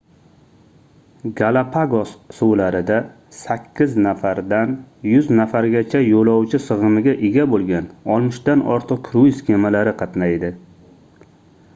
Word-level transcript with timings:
galapagos 1.39 2.13
suvlarida 2.37 2.97
8 3.41 3.93
nafardan 4.05 4.73
100 5.11 5.29
nafargacha 5.41 6.01
yoʻlovchi 6.07 6.61
sigʻimiga 6.69 7.15
ega 7.31 7.47
boʻlgan 7.53 7.93
60 8.17 8.41
dan 8.49 8.65
ortiq 8.79 9.05
kruiz 9.11 9.45
kemalari 9.53 9.95
qatnaydi 10.03 10.53